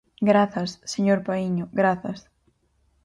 [0.29, 2.19] Grazas, señor Paíño, grazas.